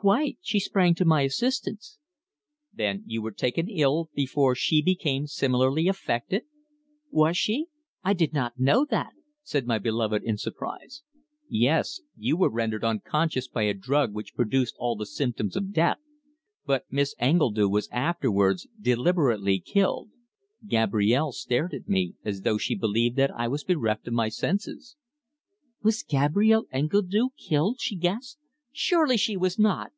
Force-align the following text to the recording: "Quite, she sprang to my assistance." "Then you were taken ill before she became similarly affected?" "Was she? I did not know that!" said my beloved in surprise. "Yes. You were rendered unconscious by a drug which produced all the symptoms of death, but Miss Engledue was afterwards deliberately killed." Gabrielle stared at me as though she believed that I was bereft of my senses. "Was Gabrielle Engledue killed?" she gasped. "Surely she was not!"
"Quite, 0.00 0.38
she 0.40 0.60
sprang 0.60 0.94
to 0.94 1.04
my 1.04 1.22
assistance." 1.22 1.98
"Then 2.72 3.02
you 3.04 3.20
were 3.20 3.32
taken 3.32 3.68
ill 3.68 4.10
before 4.14 4.54
she 4.54 4.80
became 4.80 5.26
similarly 5.26 5.88
affected?" 5.88 6.44
"Was 7.10 7.36
she? 7.36 7.66
I 8.04 8.12
did 8.12 8.32
not 8.32 8.60
know 8.60 8.84
that!" 8.90 9.12
said 9.42 9.66
my 9.66 9.78
beloved 9.80 10.22
in 10.22 10.38
surprise. 10.38 11.02
"Yes. 11.48 12.00
You 12.16 12.36
were 12.36 12.48
rendered 12.48 12.84
unconscious 12.84 13.48
by 13.48 13.62
a 13.64 13.74
drug 13.74 14.14
which 14.14 14.36
produced 14.36 14.76
all 14.78 14.94
the 14.94 15.04
symptoms 15.04 15.56
of 15.56 15.72
death, 15.72 15.98
but 16.64 16.84
Miss 16.92 17.16
Engledue 17.18 17.68
was 17.68 17.88
afterwards 17.90 18.68
deliberately 18.80 19.58
killed." 19.58 20.10
Gabrielle 20.64 21.32
stared 21.32 21.74
at 21.74 21.88
me 21.88 22.14
as 22.24 22.42
though 22.42 22.56
she 22.56 22.76
believed 22.76 23.16
that 23.16 23.32
I 23.34 23.48
was 23.48 23.64
bereft 23.64 24.06
of 24.06 24.14
my 24.14 24.28
senses. 24.28 24.94
"Was 25.82 26.04
Gabrielle 26.04 26.66
Engledue 26.72 27.30
killed?" 27.36 27.78
she 27.80 27.96
gasped. 27.96 28.38
"Surely 28.70 29.16
she 29.16 29.36
was 29.36 29.58
not!" 29.58 29.90